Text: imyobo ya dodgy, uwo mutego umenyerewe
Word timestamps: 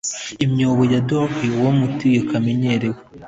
imyobo 0.45 0.81
ya 0.93 0.99
dodgy, 1.09 1.47
uwo 1.59 1.71
mutego 1.79 2.31
umenyerewe 2.39 2.99